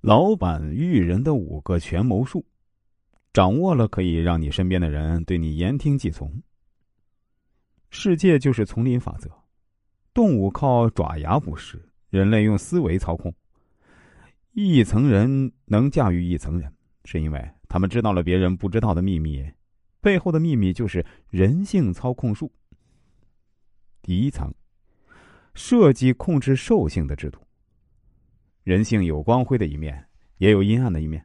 [0.00, 2.46] 老板育人的五个权谋术，
[3.32, 6.40] 掌握了可以让你身边的人对你言听计从。
[7.90, 9.28] 世界就是丛林法则，
[10.14, 13.34] 动物靠爪牙捕食，人类用思维操控。
[14.52, 16.72] 一层人能驾驭一层人，
[17.04, 19.44] 是因为他们知道了别人不知道的秘密，
[20.00, 22.52] 背后的秘密就是人性操控术。
[24.00, 24.54] 第一层，
[25.54, 27.40] 设计控制兽性的制度。
[28.64, 30.06] 人性有光辉的一面，
[30.38, 31.24] 也有阴暗的一面。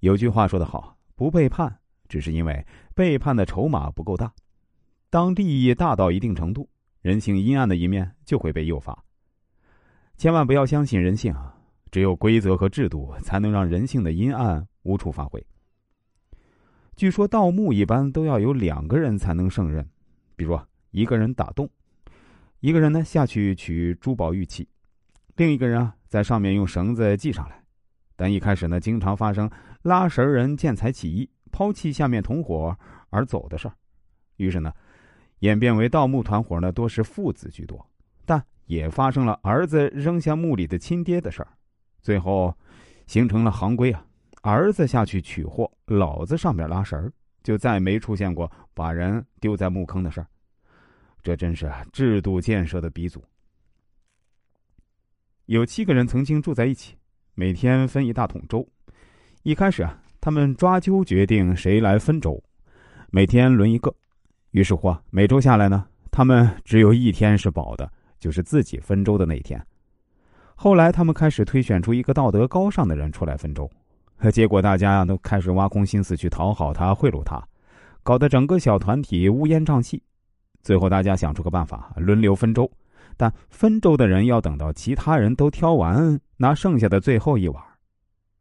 [0.00, 4.32] 有句话说得好：“不背叛，只是因为背叛的筹码不够大。”
[5.10, 6.68] 当利益大到一定程度，
[7.00, 9.04] 人性阴暗的一面就会被诱发。
[10.16, 11.52] 千万不要相信人性啊！
[11.92, 15.46] 只有规则和制度才能让人性的阴暗无处发挥。
[16.96, 19.88] 据说盗墓一般都要有两个人才能胜任，
[20.34, 20.58] 比如
[20.90, 21.70] 一个人打洞，
[22.60, 24.68] 一个人呢下去取珠宝玉器，
[25.36, 25.94] 另一个人啊。
[26.08, 27.60] 在上面用绳子系上来，
[28.14, 29.50] 但一开始呢，经常发生
[29.82, 32.74] 拉绳人见财起意，抛弃下面同伙
[33.10, 33.74] 而走的事儿。
[34.36, 34.72] 于是呢，
[35.40, 37.84] 演变为盗墓团伙呢，多是父子居多，
[38.24, 41.48] 但也发生了儿子扔下墓里的亲爹的事儿。
[42.00, 42.56] 最后
[43.08, 44.06] 形成了行规啊，
[44.42, 50.26] 儿子下去取货，老子上面拉绳，就再没出现过把人丢在墓坑的事儿。
[51.20, 53.22] 这真是制度建设的鼻祖。
[55.46, 56.96] 有七个人曾经住在一起，
[57.34, 58.66] 每天分一大桶粥。
[59.44, 62.42] 一开始啊，他们抓阄决定谁来分粥，
[63.10, 63.94] 每天轮一个。
[64.50, 67.88] 于是乎啊，每周下来呢，他们只有一天是饱的，
[68.18, 69.64] 就是自己分粥的那一天。
[70.56, 73.70] 后来他们开始推选出一个道德高尚的人出来分粥，
[74.32, 77.40] 结果大家都开始挖空心思去讨好他、贿赂他，
[78.02, 80.02] 搞得整个小团体乌烟瘴气。
[80.60, 82.68] 最后大家想出个办法，轮流分粥。
[83.16, 87.62] 但分粥的人要等到其他人都挑完，拿剩下的最后一碗。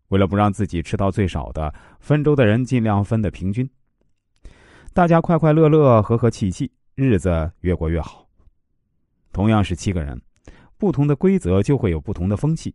[0.09, 3.67] 为了不让自己吃到最少的，分粥的人尽量分的平均。
[4.93, 8.27] 大家快快乐乐、和和气气，日子越过越好。
[9.33, 10.21] 同样是七个人，
[10.77, 12.73] 不同的规则就会有不同的风气，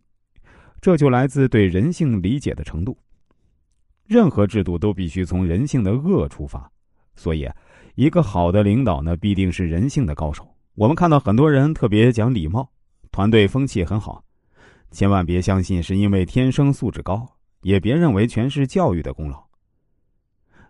[0.80, 2.98] 这就来自对人性理解的程度。
[4.06, 6.70] 任何制度都必须从人性的恶出发，
[7.14, 7.48] 所以，
[7.94, 10.49] 一个好的领导呢，必定是人性的高手。
[10.74, 12.70] 我们看到很多人特别讲礼貌，
[13.10, 14.24] 团队风气很好，
[14.92, 17.28] 千万别相信是因为天生素质高，
[17.62, 19.44] 也别认为全是教育的功劳。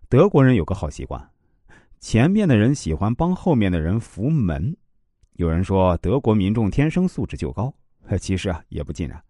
[0.09, 1.31] 德国人有个好习惯，
[2.01, 4.75] 前面的人喜欢帮后面的人扶门。
[5.35, 7.73] 有人说德国民众天生素质就高，
[8.19, 9.23] 其实啊也不尽然。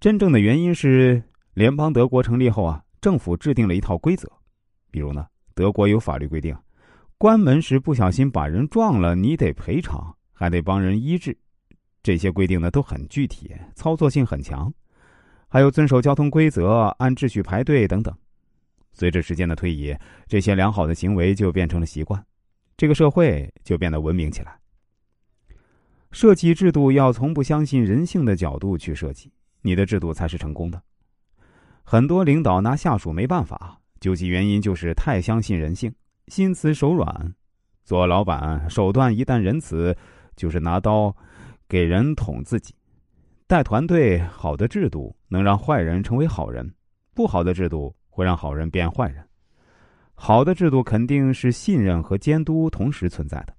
[0.00, 1.22] 真正的原因是
[1.52, 4.28] 联邦德国成立后啊，政府制定了一套规则，
[4.90, 6.56] 比如呢，德国有法律规定。
[7.16, 11.36] 关门时不小心把人撞了，你得赔偿，还得帮人医治。
[12.02, 14.72] 这些规定呢都很具体，操作性很强。
[15.48, 18.14] 还有遵守交通规则、按秩序排队等等。
[18.92, 22.22] 随着时间的推移，这些良好的行为就变成了习惯，
[22.76, 24.58] 这个社会就变得文明起来。
[26.10, 29.32] 设计制度要从不相信人性的角度去设计，
[29.62, 30.82] 你的制度才是成功的。
[31.82, 35.94] 很多领导拿下属没办法，究其原因就是太相信人性。
[36.28, 37.34] 心慈手软，
[37.84, 39.96] 做老板手段一旦仁慈，
[40.36, 41.14] 就是拿刀
[41.68, 42.74] 给人捅自己。
[43.46, 46.72] 带团队好的制度能让坏人成为好人，
[47.14, 49.22] 不好的制度会让好人变坏人。
[50.14, 53.54] 好的制度肯定是信任和监督同时存在的。